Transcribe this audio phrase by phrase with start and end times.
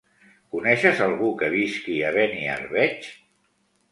[0.53, 3.07] Coneixes algú que visqui a Beniarbeig?